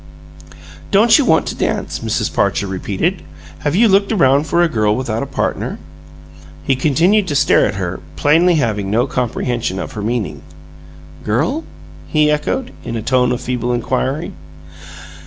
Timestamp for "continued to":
6.75-7.35